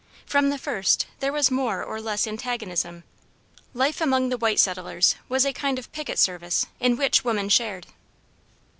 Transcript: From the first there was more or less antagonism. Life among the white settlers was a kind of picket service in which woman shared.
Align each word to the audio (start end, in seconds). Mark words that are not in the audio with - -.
From 0.25 0.49
the 0.49 0.57
first 0.57 1.05
there 1.19 1.31
was 1.31 1.51
more 1.51 1.83
or 1.83 2.01
less 2.01 2.25
antagonism. 2.25 3.03
Life 3.75 4.01
among 4.01 4.29
the 4.29 4.37
white 4.39 4.57
settlers 4.59 5.13
was 5.29 5.45
a 5.45 5.53
kind 5.53 5.77
of 5.77 5.91
picket 5.91 6.17
service 6.17 6.65
in 6.79 6.97
which 6.97 7.23
woman 7.23 7.49
shared. 7.49 7.85